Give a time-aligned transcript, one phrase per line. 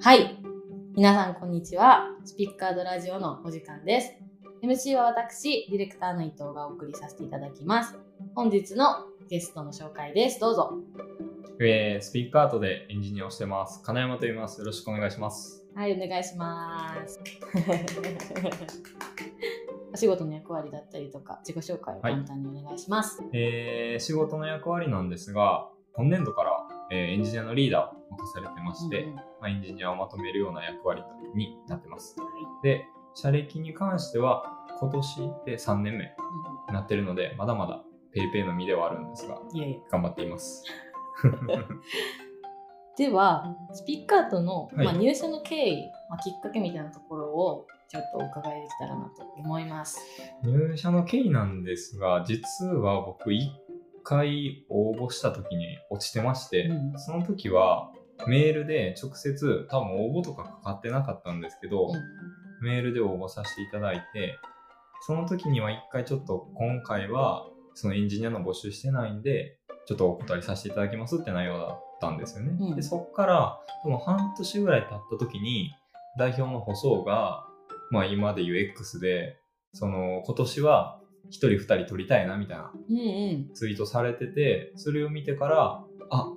[0.00, 0.38] はい。
[0.94, 2.10] 皆さん、こんにちは。
[2.24, 4.12] スピッカードラジオのお時間です。
[4.62, 7.98] MC は私、ディレクターの伊藤がお送りさせていただきます。
[8.34, 10.38] 本日のゲストの紹介です。
[10.38, 10.74] どうぞ。
[11.60, 13.82] えー、スピックアートでエンジニアをしてます。
[13.82, 14.60] 金山と言います。
[14.60, 15.64] よろしくお願いします。
[15.74, 17.18] はい、お願いします。
[19.92, 23.24] お仕事の役割だったりとか、自己紹介を簡単にお願いします。
[23.32, 31.02] えー、仕事の役割なんですが、今年度から、えーエンジニアのリーダーを任されてまして、うんうんまあ、エンジニアをまとめるような役割
[31.34, 32.16] になってます。
[32.18, 32.26] は
[32.62, 34.44] で、社歴に関しては、
[34.78, 40.64] 今年で3年目になってるので、まだまだペイペイの身ではあるんですが、い、いえいえ頑張っています。
[42.96, 50.00] では、スピッカートの、はいまあ、入社の経緯、まあ、きっかけみたいなところをちょっとお伺いできたらなと思います。
[50.42, 53.48] 入社の経緯なんですが、実は僕1
[54.02, 57.92] 回応募した時に落ちてまして、うんその時は
[58.26, 61.92] メールで直接、多分応募とかかかってなかったんですけど、
[62.62, 64.38] メールで応募させていただいて、
[65.02, 72.56] その時には1回ちょっと今回はそのエンジニアの募集してないんで、ちょっとお答えさせていただきますって内容だったんですよね。
[72.58, 75.70] うんで、そっから、でも半年ぐらい経った時に、
[76.18, 77.46] 代表の細尾が、
[77.90, 79.38] まあ今で言う X で、
[79.72, 83.54] その今年は1人2人取りたいなみたいなうんうん。
[83.54, 86.32] ツイートされてて、それを見てから、あ、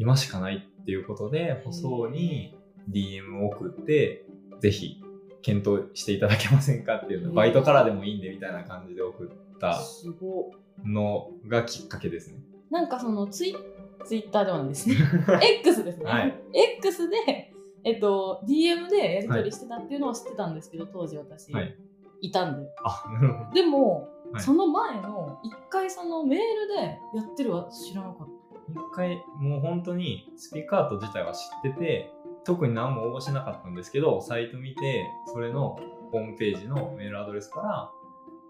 [0.00, 2.56] 今しかないっていうことで、細尾に
[2.90, 4.24] DM を送って、
[4.58, 4.98] ぜひ
[5.42, 9.78] 検討していただけませんかっていうの、うんバイトからでもいいんでみたいな感じで送った
[10.86, 12.38] のがきっかけですね。
[12.70, 12.72] い。
[12.72, 13.56] なんかそのツイ
[14.06, 14.96] ツイッターではないですね。
[15.60, 16.04] X ですね。
[16.06, 16.34] はい
[16.78, 17.52] X で、
[17.84, 21.76] えっと、DM でやり取りしてたっていうのを知ってたんですけど、当時私、はい
[22.22, 22.70] い、たんで。
[22.84, 23.50] あ、なるほど。
[23.52, 28.28] でも、はいその前の一回そのメールでやってるは知らなかっ
[28.72, 32.12] 一回、もう本当にスピーカート自体は知ってて、
[32.44, 35.78] 特に何も応募してなかったんですけど、サイト見て、それの
[36.10, 37.90] ホームページのメールアドレスから、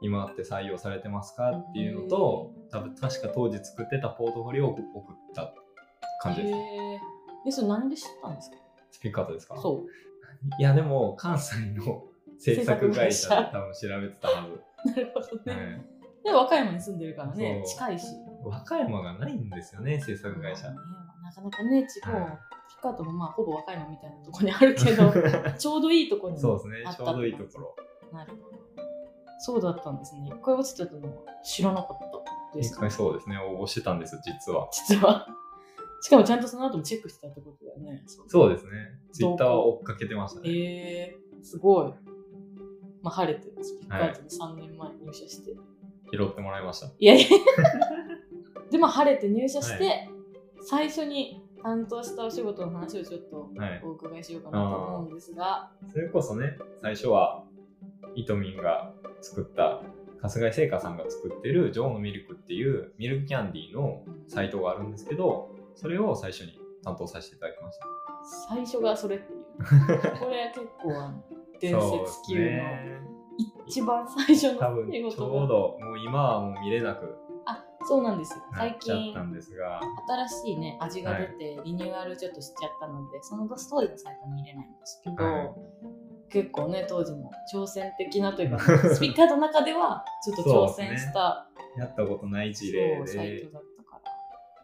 [0.03, 1.51] 今って採用されてますか？
[1.51, 4.85] っていうのと、多分確か当時作ってたポートフォリオを送っ
[5.35, 5.55] たた。
[6.23, 6.55] 感じです。
[6.55, 7.01] へえ。
[7.47, 8.57] え、それ何で知ったんですか？
[8.91, 9.57] スピーカートですか？
[9.61, 9.91] そう。
[10.59, 12.05] いや、でも関西の
[12.39, 14.61] 制作会社制作会社で多分調べてたはず。
[14.89, 15.53] なるほどね。
[15.53, 15.90] はい
[16.25, 18.07] で、和歌山に住んでるからね、近いし。
[18.45, 20.77] 和歌山がないんですよね、制作会社ね。
[21.23, 22.39] なかなかね、地方、はい
[22.71, 25.13] ピカートもまあほぼ和歌山みたいなところにあるけど、
[25.59, 27.75] ちょうどいいところにそうですねちょうどいいところ。
[28.13, 28.19] ろ。
[28.19, 28.61] なるほど。
[29.41, 30.29] そうだったんですね。
[30.29, 32.11] 一回落ちてたのは知らなかった
[32.57, 34.69] です一回そうですね、応募してたんです、実は。
[34.73, 35.27] 実は。
[36.03, 38.03] しかもちゃんとその後もチェックしてたってことだよね。
[38.07, 38.71] そうですね。
[39.13, 40.51] ツイッターは追っかけてましたね。
[40.51, 41.95] えー、すごい。
[43.03, 45.55] まあ晴れて、スピッカートに3年前に入社して。
[46.13, 46.89] 拾ってもらいました。
[46.99, 47.29] いやいや。
[48.71, 49.91] で、まあ晴れて入社して、は
[50.63, 57.45] 最初に担当したお仕事の話をちょっとはいお伺いしようかなと思うんですが、それこそね、最初は、
[58.15, 59.83] イトミンが作った、
[60.23, 67.87] 春日井製菓さんが作ってるジョーのミルクっていうミルクキャンディーのサイトがあるんですけど、それを最初に担当させていただきました。
[68.49, 69.41] 最初がそれっていう。
[70.19, 71.23] これ結構
[71.61, 73.10] 伝説級のね。
[73.67, 75.45] 一番最初多のちょ。
[75.45, 79.81] うど、もう今はもう見れなくあ、そうなんです最近っちゃったんですが、
[80.29, 85.51] 新しいね味が出てリニューアルちょっとしちゃったので、その当時のサイトは見れないんですけど、はい。
[86.31, 88.59] 結構ね当時も挑戦的なというか
[88.95, 94.01] スピーカーの中ではちょっと挑戦したやったことない事例サイでト、だったか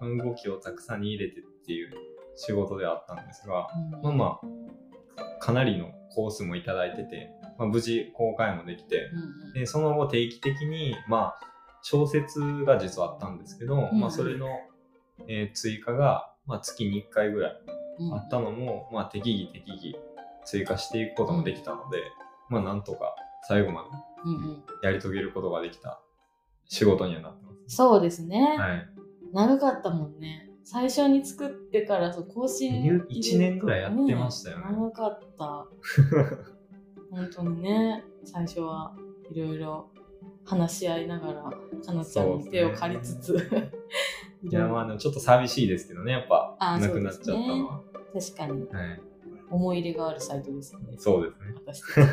[0.00, 0.24] ら。
[0.24, 1.90] 動きをたくさんに入れてっていう
[2.36, 4.02] 仕事ではあったんですが、うん。
[4.02, 9.52] まあまあ、かなりのコースもいただいてて、まあ、無事公開もできて、うんうん。
[9.52, 11.40] でその後定期的に、まあ、
[11.82, 14.48] 小説が実はあったんですけど、うんまあ、それの、
[15.28, 17.52] えー追加が、まあ、月に1回ぐらい
[17.98, 19.98] うんあったのも、まあ、適宜適宜
[20.44, 21.98] 追加していくこともできたので、
[22.50, 23.16] まあ、なんとか
[23.48, 23.84] 最後ま
[24.24, 24.56] うんうん。
[24.80, 26.00] でやり遂げることができた
[26.66, 28.60] 仕事にはなってまそうですね、す。
[28.60, 28.88] はい。
[29.32, 30.50] 長かったもんね。
[30.64, 34.64] 最初に作ってからそう更新1年ぐらいやってましたよね。
[34.72, 35.66] 長かった
[37.16, 38.94] 本当にね最初は
[39.30, 39.90] いろいろ
[40.44, 41.42] 話し合いながら
[41.84, 43.34] かなちゃんに手を借りつつ、
[44.44, 47.80] いや、まあ、でもちょっと寂しいですけどね、やっぱ、なくなっちゃったのは。
[48.12, 48.66] 確かに。
[48.68, 49.00] はい。
[49.50, 50.94] 思い入れがあるサイトですよね。
[50.98, 52.06] そうですね。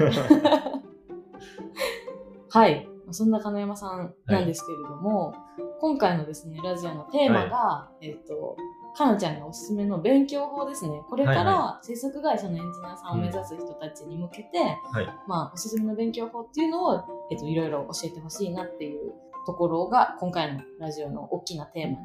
[2.49, 2.89] はい。
[3.11, 5.35] そんな金山さんなんですけれども、
[5.79, 8.57] 今回のですねラジオのテーマが、えっ、と
[8.95, 14.59] かなちゃんがおすすめの勉強法ですねこれかはいら制作会社のエンジニアさんを目指す人たちに向けて、
[14.91, 15.07] はい。
[15.27, 19.13] まあ、おすすめの勉強法っていうのを、えっと、いろいろ教えてほしいなっていう
[19.45, 21.97] ところが今回のラジオの大きなテーマに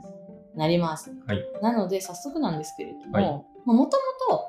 [0.57, 1.11] なります。
[1.27, 3.25] はいなので早速なんですけれども、はい
[3.67, 3.97] まあもと
[4.31, 4.45] もと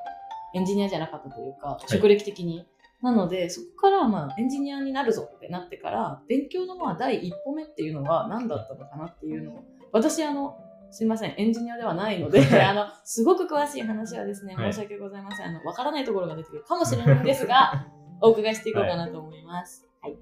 [0.54, 2.66] エンジニアじゃなかったというか、い職歴的に。
[3.02, 10.58] なので、そこから、まあ、エンジニアになるぞってなってから、勉強のまあ第一歩目っていうのは何だったのかなっていうのを、私、あの、
[10.90, 15.46] すいません、エンジニアではないので、はいあの、すごく詳しい話はですね、はい申し訳ございません。
[15.46, 17.86] あの、わからないところが出てくるかもしれないんですが、
[18.20, 19.88] お伺いしていこうかなと思います。
[20.02, 20.18] はい。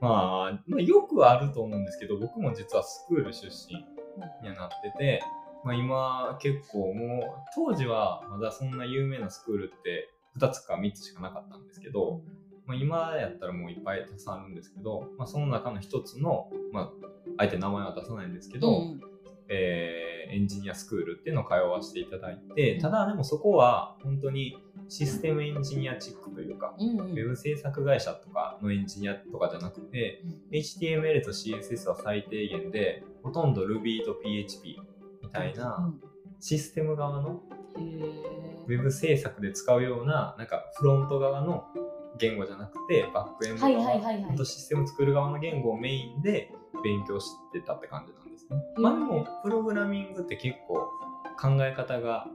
[0.00, 3.76] まあ、まあ、よくあると思うんですけど、僕も実はスクール出身
[4.42, 5.22] にはなってて、
[5.64, 12.20] まあ、今結構もう、当時はまだそんな有名なスクールって2つか3つしかなかったんですけど、
[12.64, 16.90] まあ、今やったらもういっぱいたくさんあるんですけど、まあ、その中の一つの、まあ、
[17.38, 19.15] あえて名前は出さないんですけど、うん
[19.48, 24.58] えーエンジニアスクールっていうのを通わせていただいて、ただでもそこは本当に
[24.88, 27.10] システムエンジニアチックというか、うんうん。
[27.12, 30.22] ウェブ制作会社とかのエンジニアとかじゃなくて、
[30.52, 34.80] HTML と CSS は最低限で、ほとんど Ruby と PHP
[35.22, 35.92] みたいな
[36.40, 37.42] システム側の
[37.76, 41.64] ウェブ制作で使うような、なんかフロント側の
[42.18, 44.46] 言語じゃなくて、バックエンド側、はいはいはいはい。
[44.46, 46.52] システム作る側の言語をメインで
[46.82, 48.20] 勉強してたって感じな。
[48.20, 48.25] ん
[48.76, 50.88] まあでも、プログラミングって結構
[51.40, 52.26] 考え方が、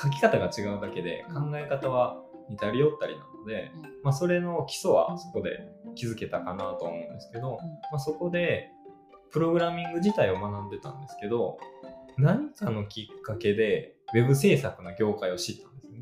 [0.00, 3.82] 書き方が違うだけで考え方は似たり寄ったりなので、うん。
[4.02, 7.58] まあそれの基礎はそこで気づけたかなと思うんですけど、
[7.90, 8.70] まあ、そこで
[9.30, 11.58] プログラミング自体を学んでたんですけど
[12.16, 16.00] 何かのきっかけでウェブ制作の業界を知ったんですね。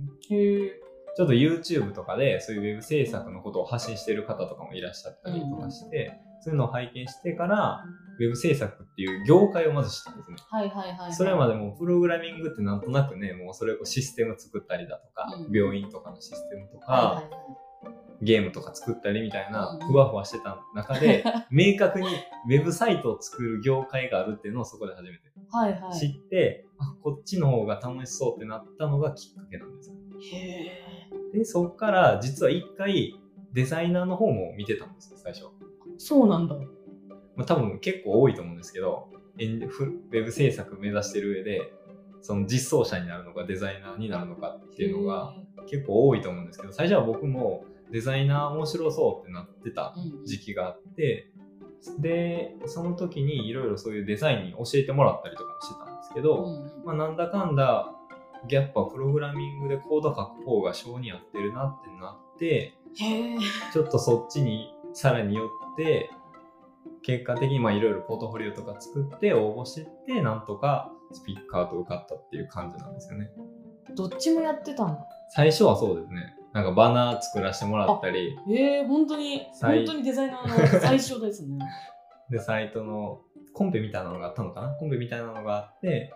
[1.14, 6.12] ちょっと YouTube とかでそういうウェブ制作のことを発信してる方とかもいらっしゃったりとかして、
[6.42, 7.84] そういうのを拝見してから
[8.18, 11.12] ウェブ制作っていう業界をまず知ったんですねはいはいはいはい。
[11.14, 17.62] それまでもプログラミングってなんとなくねもうそれをシステム作ったりだとか、うん病院とかのシステムとか、はいはいはい
[18.22, 25.98] ゲームとか作ったりみたいなうんふわふわしてた中で、 明確にウェブサイトを作る業界があるっていうのをそこで初めてはいはい。
[25.98, 29.92] 知って、あこっちの方が楽しそうってなったのがきっかけなんです。
[30.32, 30.36] へ
[31.34, 31.38] え。
[31.38, 33.20] で、そっから実は一回
[33.52, 35.46] デザイナーの方も見てたんですよ、最初。
[36.02, 36.56] そうなんだ。
[37.36, 41.72] まあ、多分結構多いと思うんですけど、ウェブ制作目指してる上で、
[42.22, 45.34] その実装者になるのかデザイナーになるのかっていうのが
[45.68, 49.94] 結構多いと思うんですけど、最初は僕もデザイナー面白そうってなってた
[50.24, 51.30] 時期があって、
[52.00, 57.94] で、その時にいろいろそういうデザインに教えてもらったりとかもしてたんですけうど、んうんまあなんだかんだ、
[58.48, 62.74] やっぱプログラミングでコード書く方が性に合ってるなってなって。
[63.72, 66.10] ちょっとそっちにさらに寄って、
[67.02, 73.30] 結果的にまあいろいろポートフォリオとか作って応募してって、なんとかスピッカーと受かったっていう感じなんですよね。
[73.94, 75.06] どっちもやってたんだ。
[75.30, 76.36] 最初はそうですね。
[76.52, 81.58] なんかバナー作らせてもらったり、へえ、本当に、最本当にデザイナーの最初ですね。
[82.30, 83.22] で、サイトの
[83.54, 84.74] コンペみたいなのがあったのかな？
[84.74, 86.12] コンペみたいなのがあって、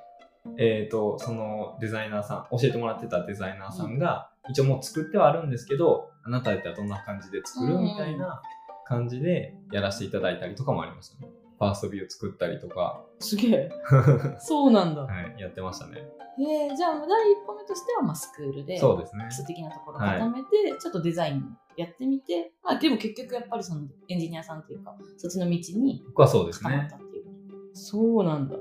[0.58, 8.42] えっ、と、そのデザイナーさん、教えてもらってたデザイナーさんが、一応もう作ってはあるんですけど、あなたやったらどんな感じで作るうんみたいな
[8.88, 11.30] 感じでやらせていただいたりとかもありましたね。
[11.58, 13.70] ファーストビュー作ったりとか、すげえ。
[14.38, 15.02] そうなんだ。
[15.02, 16.02] はい、やってましたね。
[16.38, 19.32] へえ、じゃあ、第一歩目としては、まあ、スクールで、そうですね基。
[19.32, 20.48] 礎的なところを固めて、
[20.78, 26.96] ちょっとデザインやってみて、まあ、でも結局やっぱりそのエンジニアさんというか、そっちの道に僕はそうですね固まった。
[26.96, 27.24] っていう。
[27.72, 28.56] そうなんだ。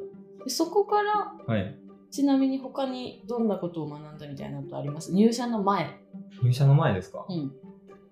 [0.45, 1.77] でそこから、はい。
[2.11, 5.13] ちなみに他にどんなことを学んだみたいなことあります？
[5.13, 5.99] 入社の前。
[6.41, 7.51] 入社の前ですか、うん。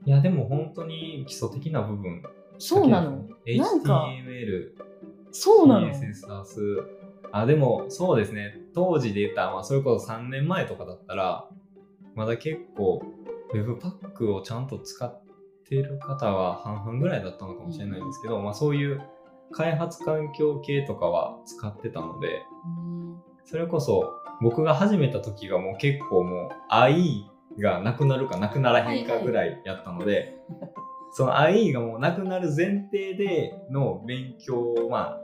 [0.05, 2.23] いや、でも本当に基礎的な部分。
[2.57, 4.71] そうなの？HTML、
[5.31, 6.27] そうなの？CSS。
[7.31, 8.59] あ、でもそうですね。
[8.73, 11.47] 当時で言ったら、まあ、それこそ3年前とかだったら、
[12.15, 13.01] まだ結構
[13.53, 15.23] Webpack をちゃんと使っ
[15.67, 19.01] てる方は半々ぐらいだったのかもしれないんですけど、まあそういう
[19.51, 22.93] 開発環境系とかは使ってたので、うん
[23.45, 27.25] それこそ僕が始めた時がもう結構もう IE
[27.59, 30.35] がなくなるかなくならへんかぐらいやったので、
[31.13, 35.19] その IE がもうなくなる前提での勉強をまあ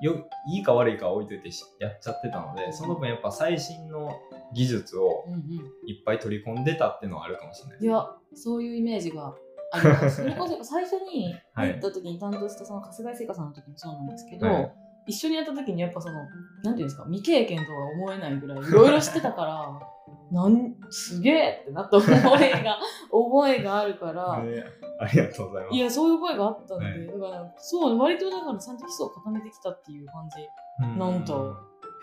[0.00, 4.10] よいいか悪いかは置いといてしやっちゃってたのでその分やっぱ最新の
[4.54, 5.40] 技術をうんうん。
[5.86, 9.34] いっぱい取り込んでたっていうのはあるかもしれないですいや、そういうイメージが
[9.72, 10.16] あります。
[10.22, 14.72] それこそ最初に入った時に担当したその春日井聖華さんの時もそうなんですけど、はい
[15.06, 19.80] 一緒にやった時にやっぱその、なんていうんですか、未経験とは思えないぐらいいろいろしてたから、
[20.32, 22.12] なんすげえってなった覚
[22.44, 22.78] えが、
[23.12, 24.64] 覚えがあるから、 ね
[24.98, 25.76] ありがとうございます。
[25.76, 30.36] いや、そういう覚えがあったんで、はいだから、そう、割とだからちゃんと基礎を固めてきたっていう感じ。
[30.84, 30.98] うん。
[30.98, 31.54] なんと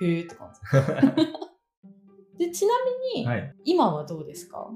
[0.01, 0.49] へえって感
[2.37, 2.45] じ。
[2.45, 2.73] で、ちな
[3.15, 4.67] みに、はい、今はどうですか？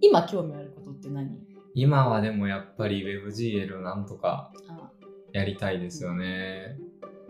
[0.00, 1.30] 今興味あることって何？
[1.74, 4.90] 今はでもやっぱり WebGL なんとかあ
[5.36, 6.78] やりたいですよね。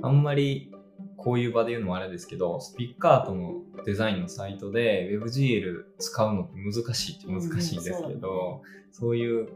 [0.02, 0.72] あんまり
[1.16, 9.48] こういう場で言うのもあれですけど、スピッカートのデザインのサイトで WebGL 使うのって難しいって難しいんですけど、そういう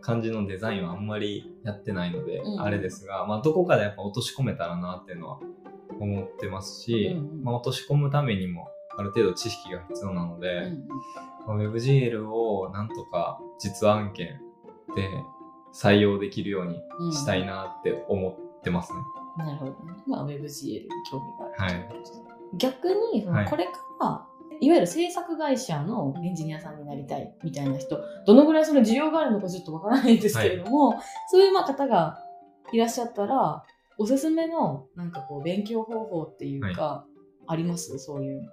[0.00, 2.62] 感じのデザインはあんまりやってないので、うん。
[2.62, 5.40] あれですが、まあ、どこかでやっぱ落とし込めたらなっていうのは
[5.98, 10.88] 思ってますし、うんうんまあ、落とし込むためにもある程度知識が必要なので、うん
[11.48, 14.40] まあ WebGL をなんとか実案件
[14.94, 15.08] で
[15.72, 18.98] 採用できるようにうんしたいなって思ってますね。
[19.38, 19.76] なるほどね。
[20.06, 21.74] まあ、WebGL に興味がある。
[21.76, 21.88] はい。
[22.56, 24.26] 逆に、そのはいこれから、
[24.60, 32.18] いわゆる制作会社のエンジニアさんになりたいみたいな人、どのぐらいその需要があるのかちょっとわからないんですけれども、そういうまあ方が
[32.72, 33.62] いらっしゃったら、
[33.98, 37.04] おすすめのなんかこう勉強方法っていうか、
[37.46, 37.98] あります？
[37.98, 38.48] そういうの。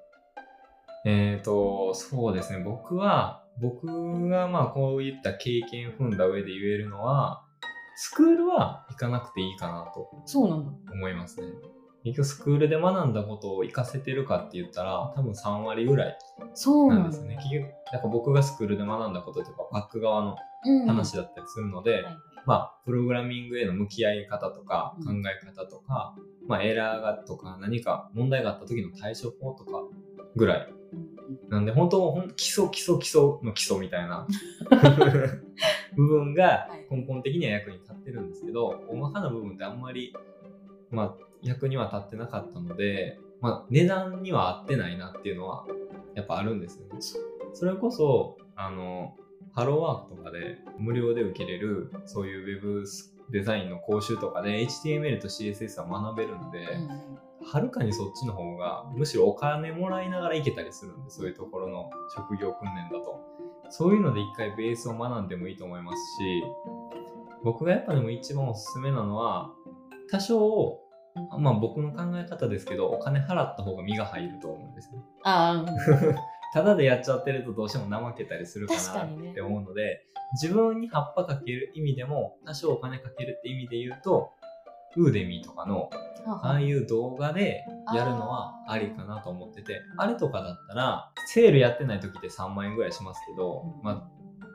[1.05, 2.63] えっ、と、そうですね。
[2.63, 3.87] 僕は、僕
[4.29, 7.43] がまあこういった経験踏んだ上で言えるのは、
[7.95, 10.71] スクールは行かなくていいかなとそうなんだ。
[10.91, 11.47] 思いますね。
[12.03, 16.17] 結局スクールで学んだことを活かせてるかって言ったら、多分3割ぐらい
[16.53, 17.35] そうなんですね。
[17.37, 20.35] 結局、なんか僕がスクールで学んだこととか、バック側の
[20.65, 26.15] うん話だったりするので、はいはいまあ、プログラミングへの向き合い方とか、うん考え方とか、
[26.47, 29.71] まあ、エラーがとか、何か問題があった時の対処法とか
[30.35, 30.73] ぐらい。
[31.49, 34.27] なんで、本当、ほんと基礎、基礎、基礎の基礎みたいな。
[35.95, 40.13] 部分が根本的には役に立ってるんですけど、大まかな部分ってあんまり、
[40.91, 45.65] まあ、役には立ってなかったので、まあ、値段には合ってないなっていうのは、
[46.15, 46.99] やっぱあるんですよね。
[47.53, 49.15] それこそ、あの、
[49.53, 52.83] ハローワークとかで無料で受けれる、そういうウェブ
[53.31, 63.19] デザインの講習とかで HTML と CSS は学べるんで、うんはるかにそっちの方が、むしろお金もらいながら行けたりするんで、そういうところの職業訓練だと。
[63.69, 66.43] そういうので一回ベースを学んでもいいと思いますし、
[67.43, 69.51] 僕がやっぱでも一番おすすめなのは、
[70.09, 70.79] 多少、
[71.39, 75.03] まあ僕の考え方ですけど、お金払った方が身が入ると思うんですね。
[75.23, 75.63] あ
[76.53, 80.05] ただでやっちゃってるとどうしても怠けたりするかなって思うので、
[80.41, 84.31] 自分に葉っぱかける意味でも、多少お金かけるって意味で言うと、
[84.97, 85.89] ウーデミーとかの
[86.25, 93.83] ああいう動画でやるのはありかなと思ってて、あれとかだったら、セールやってない時って3万円ぐらいしますけど、うん。
[93.83, 94.09] まあ、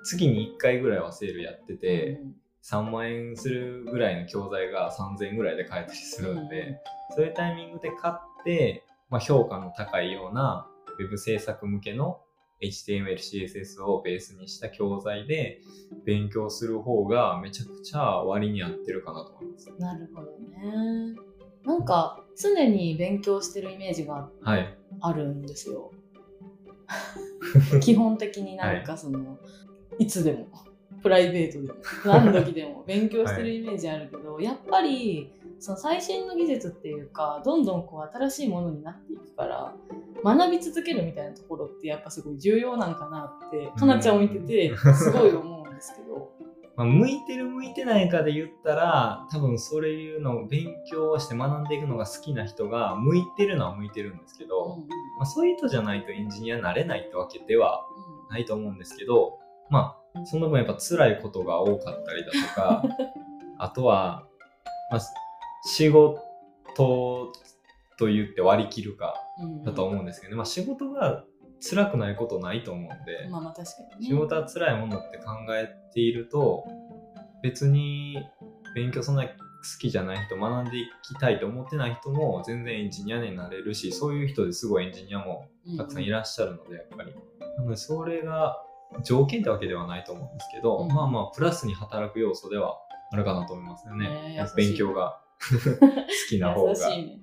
[0.05, 6.81] 月に1回ぐらいはセールやってて、うん3万円するぐらいの教材が3000円ぐらいで買えたりするんで、
[7.15, 10.67] そういうタイミングで買って、まあ、評価の高いような
[10.99, 12.21] Web 制作向けの
[12.63, 15.61] HTML、CSS をベースにした教材で
[16.05, 19.73] 勉強する方がめちゃくちゃ割に合ってるかなと思います。
[19.79, 21.17] なるほどね。
[21.65, 24.77] なんか常に勉強してるイメージがはい。
[25.01, 25.93] あるんですよ。
[27.81, 29.39] 基本的になんかその、
[29.99, 30.49] い、つでも
[31.03, 31.73] プライベートで。
[31.73, 32.85] も何時でも。
[32.89, 39.75] 勉強してるイメージあるけど、やっぱりその最新の技術っていうかどんどんこう新しいものになっていくから
[40.25, 46.31] 学び続けるみたいなところってやっぱすごい重要なんかなってかなちゃんを見ててすごい思うんですけど。
[46.77, 54.89] まあ、向いてる向いてないかで言ったら多分それいうのを勉強して学んでいくのが好きな人が向いてるのは向いてるんですけど、うん
[55.19, 57.85] まあ、そういう人じゃないとエンジニアになれないってわけでは
[58.31, 62.83] ないと思うんですけどまあその分やっぱ辛いことが多かったりだとか
[63.59, 64.27] あとは、
[64.91, 65.01] まあ、
[65.65, 67.33] 仕事
[67.99, 69.63] と言って割り切るかうん。
[69.63, 71.25] だと思うんですけどね、まあ、仕事が
[71.61, 74.07] 辛くないことないと思うんで、まあまあ確かにね。
[74.07, 76.65] 仕事は辛いものって考えていると
[77.43, 78.19] 別に
[78.75, 79.35] 勉強そんなに好
[79.79, 87.15] きじゃない人学んでいきたいと思ってない人も全然エンジニアになれるしそういう人ですごいエンジニアもたくさんいらっしゃるのでやっぱり。
[87.59, 88.57] なのでそれが
[89.05, 90.89] 条件ってわけではないと思うんですけど、うん。
[90.89, 92.77] まあまあプラスに働く要素では
[93.13, 94.57] あるかなと思いますよね、ねえ優しい。
[94.57, 95.49] 勉強が 好
[96.29, 96.73] きな方が。
[96.73, 97.21] ね。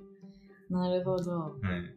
[0.69, 1.55] なるほど。
[1.61, 1.93] うん。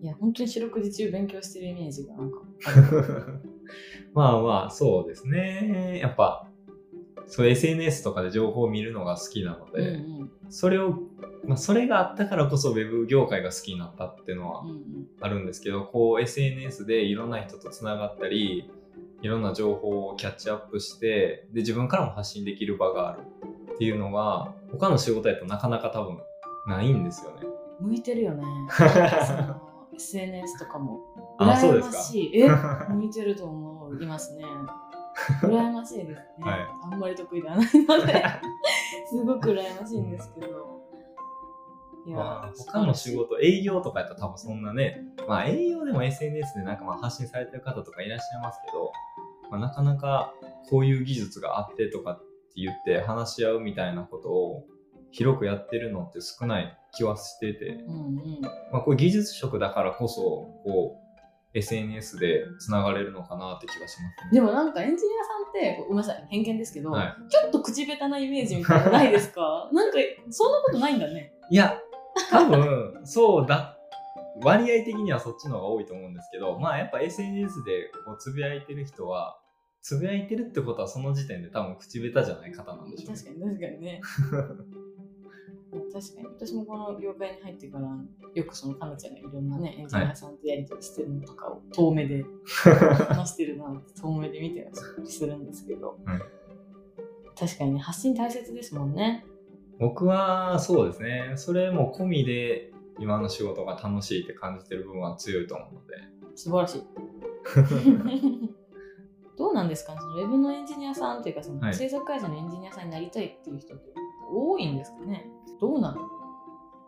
[0.00, 2.38] いや、本当に四六時中勉強してるイメージがなんか
[4.14, 5.98] まあまあ、そうですね。
[6.00, 6.46] やっぱ、
[7.26, 10.30] そう SNS とかで情報を見るのが好きなのうんで、うん。
[10.48, 11.02] それを、
[11.44, 15.08] まあ、それがあったからこそ Web 業界が好きになったっていうのはうんうん。
[15.20, 18.70] あるんですけど、こう SNS でいろんな人とつながったり、
[19.20, 23.20] いろんな情報をキャッチアップして、で、自分からも発信できる場がある
[23.74, 26.18] っていうのが、他の仕事やとなかなか多分
[26.66, 27.46] ないんですよね。
[27.80, 28.44] 向いてるよね。
[29.94, 31.00] SNS とかも。
[31.38, 31.92] あ、そうで羨ま。
[31.92, 32.40] しい。
[32.40, 32.48] え？
[32.90, 34.44] 向いてると思いますね。
[35.42, 36.16] 羨ましいですね。
[36.40, 36.60] はい
[36.92, 38.24] あんまり得意ではないので、
[39.08, 40.67] すごく羨ましいんですけど。
[42.12, 48.92] いまあ、他の仕事、営業とかやったら多分そんなね、まあ営業でも SNS でなんかまあ発信されてる方とかいらっしゃいますけど、
[49.50, 50.32] まあ、なかなか
[50.70, 52.24] こういう技術があってとかって
[52.56, 54.64] 言って話し合うみたいなことを
[55.10, 58.40] 広くやってるのって少ない気はしてて、うんうん。
[58.72, 61.08] まあ、これ技術職だからこそこう
[61.54, 64.10] SNS でつながれるのかなって気がしますね。
[64.32, 69.68] でもなんかエンジニアさんって、ごめんなさい、偏見ですけど、はい、ちょっと口下手なイメージみたいなのないですか？
[69.72, 69.96] なんか、
[70.28, 71.32] そんなことないんだね。
[71.50, 71.80] いや
[72.30, 73.78] 多分そうだ
[74.42, 79.40] 割合的にはそっちの方が多いと思うんですけどまあやっぱ SNS でこうつぶやいてる人は
[79.82, 83.18] つぶやいてるってことはその時点で多分口下手じゃない方なんでしょうね。
[83.18, 84.00] 確かに、確かにね。
[85.92, 86.26] 確かに。
[86.26, 87.88] 私もこの業界に入ってから
[88.34, 92.24] よくそのかなちゃんがいろんなねエンジニアさんとやり取りしてるのとかを遠目で
[93.08, 96.22] 話してるなって遠目で見てたりするんですけど、うん
[97.38, 99.24] 確かにね発信大切ですもんね
[99.78, 101.32] 僕はそうですね。
[101.36, 105.96] それも込みで今の仕事が楽しいって感じてる部分は強いと思うので。
[106.34, 106.82] 素晴らしい。
[109.38, 109.94] どうなんですか？
[109.94, 111.74] ねそのウェブのエンジニアさんというかそのはい。
[111.74, 113.92] 制作会社のエンジニアさんになりたいっていう人って
[114.32, 115.26] 多いんですかね？
[115.60, 116.00] どうなの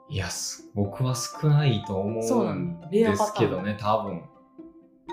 [0.09, 4.25] いやす僕は少ないと思そうんですけどね多分。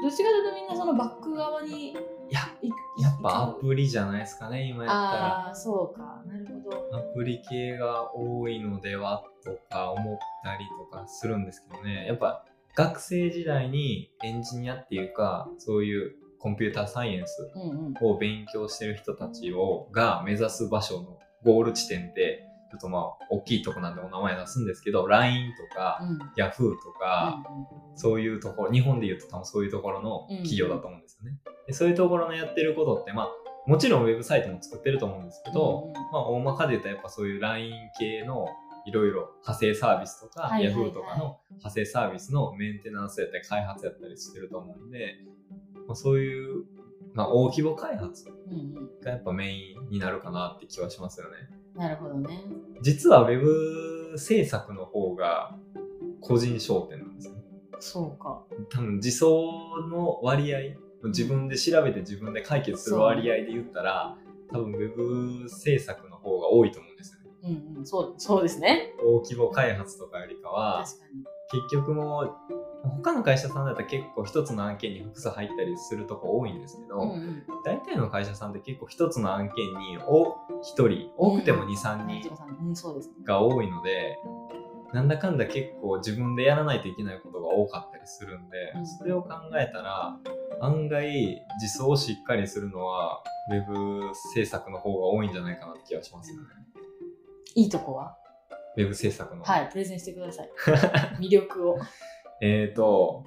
[0.02, 1.96] どっちかというとみんなそのバック側に
[3.30, 5.00] ぱアいプリじゃないですかね今やったら。
[5.00, 6.24] ああーそうか。
[6.26, 6.98] なるほど。
[6.98, 12.06] アプリ系が多いのではとか思ったりとかするんですけどね。
[12.08, 17.52] やっぱ学生時代にエンジニアっていうかそういうコンピューターサイエンス
[18.02, 26.18] を勉強してる人たちをが目指す場所のゴール地点ってちょっとまあ大きいとこなんでお名前出すんですけど LINE とかうん。
[26.36, 27.44] Yahoo とか、
[27.96, 33.30] そういうところ日本で言うと多分そういうところの企業だと思うんですよね、でそういうところのやってることってまあ
[33.68, 38.48] もちろんウェブサイトも作ってると思うんですけど、まあ、大まかで言うとやっぱそういう LINE 系の
[38.86, 40.90] いろいろ派生サービスとか、はいはいはい。
[40.90, 45.16] Yahoo とかの派生サービスのメンテナンスやったり開発やったりしてると思うんで、
[45.86, 46.64] まあ、そういう、
[47.14, 48.24] まあ、大規模開発
[49.04, 51.50] がやっぱメインになるかなって気はしますよね。
[51.78, 52.44] なるほどね。
[52.82, 55.56] 実は Web 制作の方が
[56.22, 57.42] 個人商店なんですよね。
[57.80, 58.44] そうか。
[58.70, 59.26] 多分自走
[59.90, 60.60] の割合
[61.06, 64.18] 自分で調べて自分で解決する割合で言ったら
[64.52, 67.30] 多分 Web 制作の方が多いと思うんですよね。
[67.44, 68.94] うんうんそうそうですね。
[69.04, 71.24] 大規模開発とかよりかは確かに。
[71.62, 72.36] 結局もう
[72.88, 77.44] 他の会社さんだったら結構一つの案件に複数入ったりするとこ多いんですけど、うんうん。
[77.64, 82.30] 大体の会社さんって結構一つの案件にお1人多くても23人
[83.24, 84.18] が多いので、
[84.94, 88.88] なんだかんだ結構自分でやらないといけないことが多かったりするんで、うん。
[88.88, 90.18] それを考えたら
[90.62, 93.22] 案外自走をしっかりするのは
[93.52, 96.48] Web 制作の方が多いんじゃないかなって気がしますよね。
[97.56, 98.18] いいとこは
[98.78, 99.44] ？Web 制作の。
[99.44, 100.50] はいプレゼンしてください。
[101.20, 101.80] 魅力を
[102.42, 103.26] えーと、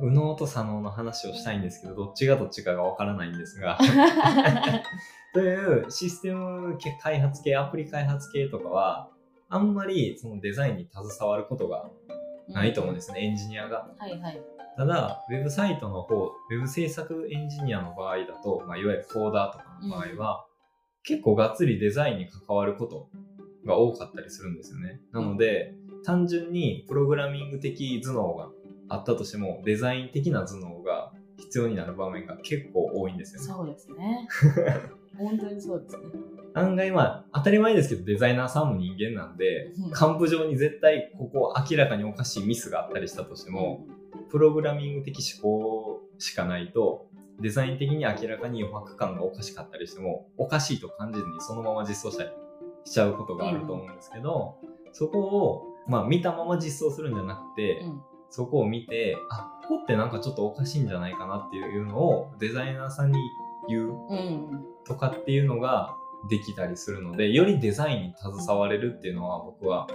[0.00, 3.78] 右脳と左脳の話をしたいんですけど、どっちがどっちかがわからないんですが、
[5.34, 9.10] というシステム系開発系、アプリ開発系とかは、
[9.48, 11.88] あんまりそのデザインに携わることが
[12.48, 13.88] ないと思うんですね、エンジニアが。
[13.98, 14.40] はいはい。
[14.76, 20.46] ただ、ウェブサイトの方、ウェブ制作エンジニアの場合だと、まあ、いわゆるコーダーとかの場合は、
[21.02, 23.08] 結構がっつりデザインに関わること
[23.64, 25.00] が多かったりするんですよね。
[25.12, 25.74] なので、
[26.06, 28.48] 単純にプログラミング的頭脳が
[28.88, 33.46] あったとしても、デザイン的な頭脳が必要になる場面が結構多いんですよね。
[33.48, 34.28] そうですね。
[35.18, 36.04] 本当にそうですね。
[36.54, 39.84] 案外まあ当たり前ですけどデザイナーさんも人間なんでうん。
[39.86, 43.84] 幹部上に絶対ここ明らかにおかしいミスがあったりしたとしても、
[44.30, 47.08] プログラミング的思考しかないと
[47.40, 52.30] デザイン的に明らかに余白感がおかしかったりしてもおかしいと感じずにそのまま実装したり
[52.84, 54.58] しちゃうことがあると思うんですけど、
[54.92, 58.02] そこをまあ見たまま実装するんじゃなくて、うん。
[58.28, 63.18] そこを見てあここってなんかちょっとおかしいんじゃないかなっていうのをデザイナーさんに
[63.68, 64.64] 言ううん。
[64.84, 65.94] とかっていうのが
[66.28, 69.86] できたりするのでよりデザインに携われるっていうのは僕は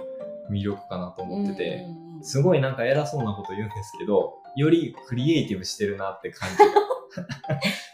[0.50, 6.56] 魅力かなと思ってて、うんすごいなんか偉そうなこと言うんですけどよりクリエイティブしてるなって感じ。
[6.58, 6.64] が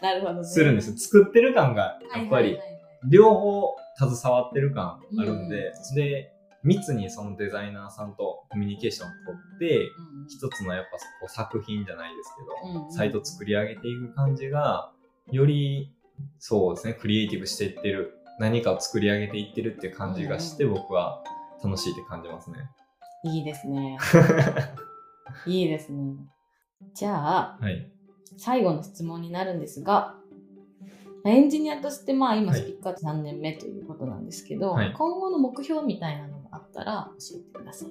[0.07, 0.43] なるほどね。
[0.43, 0.97] するんですよ。
[0.97, 2.59] 作ってる感がやっぱり
[3.09, 6.33] 両方携わってる感あるんで、うんで
[6.63, 10.27] 密にそのデザイナーさんとコミュニケーションを取ってうんうん。
[10.27, 12.91] 一つのやっぱこう作品じゃないですけど、うんうん。
[12.91, 14.91] サイト作り上げていく感じが
[15.31, 15.93] より
[16.39, 21.21] そうですねクリエイティブしていってる何かを作り上げていってるっていう感じがして、僕は
[21.61, 22.57] 楽しいって感じますね。
[23.25, 23.97] いいですね。
[25.45, 26.15] いいですね。
[26.93, 27.91] じゃあはい。
[28.37, 30.15] 最後の質問になるんですが
[31.25, 32.61] エンジニアとしてまあ今はい。
[32.61, 34.93] スピッカー3年目ということなんですけど、はい。
[34.93, 37.89] 今後の目標みたいなのがあったら教えてください。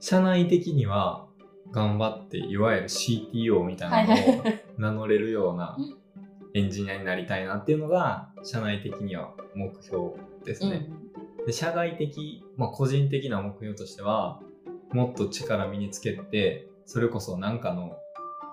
[0.00, 1.26] 社内的には
[1.72, 4.44] 頑張っていわゆる CTO みたいなのを
[4.78, 6.04] 名乗れるようなうん
[6.54, 10.12] エンジニアになりたいなっていうのが社内的には目標
[10.44, 10.88] ですね。
[11.46, 14.40] で社外的、まあ、個人的な目標としては
[14.92, 17.96] もっと力身につけてそれこそなんかの、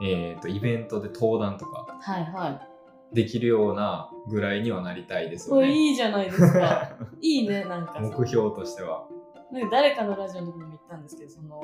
[0.02, 3.16] えー、とイベントで登壇とかはいはい。
[3.16, 5.74] できるようなぐらいにはなりたいですよこれね。
[5.76, 6.98] いいじゃないですか。
[7.22, 8.00] いいね、なんかさ。
[8.00, 9.06] 目標としては。
[9.52, 11.62] なんか誰かのラジオの時にも言ったんですけど、その、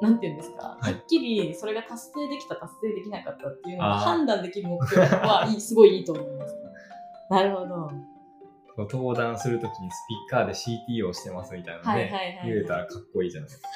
[0.00, 6.56] なんていうんですか、はいはっきりそれが達成できた、達成できなかったっていうのがあー判断できる目標はすごいいいと思います。
[7.30, 7.90] なるほど。
[8.84, 13.68] 登壇するときにスピーカーで CT をしてますみたいなので、はいはいはい言えたらかっこいいじゃないですか。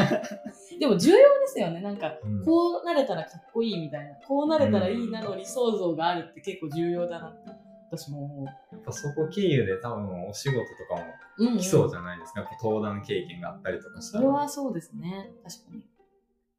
[0.78, 1.80] でも重要ですよね。
[1.80, 7.49] なんか、うんこうなれたらかっこいいみたいな、こうなれたらいいなの理想像があるって結構重要だなって
[7.90, 8.44] 私も。
[8.72, 11.04] やっぱそこ経由で多分お仕事とかも
[11.38, 12.40] うん、来そうじゃないですか。
[12.40, 14.30] やっぱ登壇経験があったりとかしたそれら。
[14.30, 15.30] はそうですね。
[15.42, 15.86] 確かに。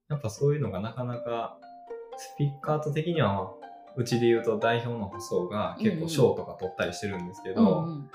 [0.10, 1.58] やっぱそういうのがなかなか
[2.18, 3.54] スピーカート的には
[3.96, 8.12] うちで言うと代表の舗装が結構賞とか取ったりしてるんですけど、うんうん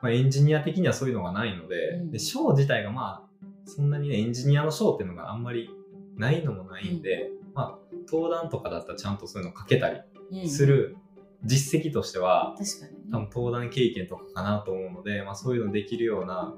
[0.00, 5.70] まあ、エンジニア的にはそういうのがないので,、うんで賞自体がまあそんなにねエンジニアの賞っていうのがあんまり
[6.16, 7.78] ないのもないんで、まあ
[8.10, 10.96] 登壇とかだったらちゃんとそういうのかけたりうんうんする
[11.44, 12.98] 実績としては、確かにね。
[13.12, 16.54] 多分登壇経験とかかなと思うので、まあ、そういうのできるような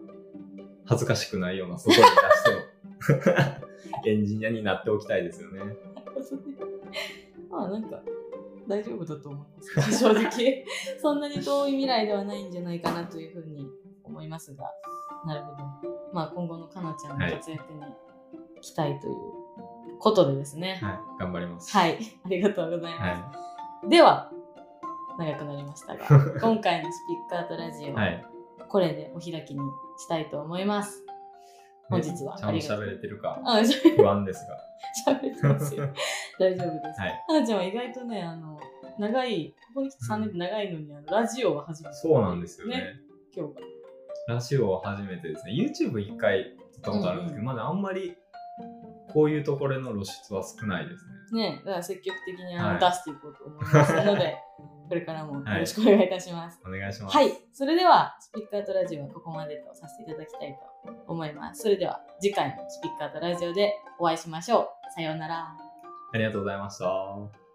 [0.86, 2.02] 恥ずかしくないような外に出
[3.06, 3.22] し
[4.02, 5.60] て エンジニアになっておきたいですよね。
[7.50, 8.02] まあなんか
[8.66, 9.98] 大丈夫だと思います。
[9.98, 10.64] 正直。
[11.00, 13.66] そんなに遠い未来ではないんじゃないかなというふうに
[14.04, 14.70] 思いますが、
[15.26, 15.58] なるほど。
[16.12, 17.80] まあ今後のかなちゃんの活躍に
[18.60, 19.14] 期待という
[19.98, 20.78] ことでですね。
[20.82, 21.76] はい、頑張ります。
[21.76, 23.22] はい、ありがとうございます。
[23.22, 24.30] はでは、
[25.18, 26.04] 長くなりましたが、
[26.40, 27.92] 今回のスピッカートラジオい。
[27.92, 28.24] ははい。
[28.68, 29.61] これでお開きに
[29.98, 31.04] したいと思います。
[31.88, 33.40] 本日はねちゃんと喋れてるか
[33.96, 34.59] 不安ですが。
[35.07, 35.88] 喋ってますよ。
[36.38, 37.00] 大丈夫です。
[37.00, 37.24] はい。
[37.28, 38.61] はなちゃんは意外とね、あの、
[38.98, 43.00] 長い、ここに来て3年って長いのに、あのラジオは初めて、そうなんですよね。
[43.35, 43.61] 今日が。
[44.28, 45.52] ラジオを初めてですね。
[45.52, 48.16] YouTube 一回撮ったことあるんですけど、うんまだあんまり
[49.12, 51.50] こういうところへの露出は少ないですね。
[51.50, 54.37] ね、だから積極的にあの、はい出していこうと思いますので、
[54.88, 56.59] これからもよろしくお願いいたします。
[56.66, 57.16] お願いします。
[57.16, 61.62] はい、それではスピッカートラジオはここまでとさせていただきたいと思います。
[61.62, 64.68] それでは次回のスピッカートラジオでお会いしましょう。
[64.94, 65.57] さようなら。
[66.12, 67.47] ありがとうございました。